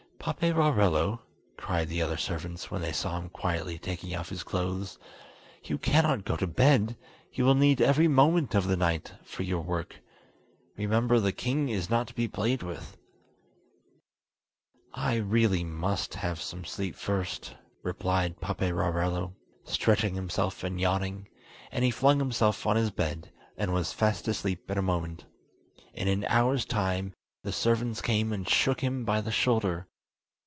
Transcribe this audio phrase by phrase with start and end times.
[0.23, 1.21] "Paperarello,"
[1.57, 4.99] cried the other servants, when they saw him quietly taking off his clothes,
[5.63, 6.95] "you cannot go to bed;
[7.33, 9.95] you will need every moment of the night for your work.
[10.77, 12.97] Remember, the king is not to be played with!"
[14.93, 19.33] "I really must have some sleep first," replied Paperarello,
[19.63, 21.29] stretching himself and yawning;
[21.71, 25.25] and he flung himself on his bed, and was fast asleep in a moment.
[25.95, 27.11] In an hour's time,
[27.43, 29.87] the servants came and shook him by the shoulder.